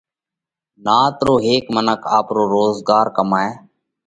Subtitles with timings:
[0.85, 3.51] نات رو هر هيڪ منک آپرو روزڳار ڪمائہ۔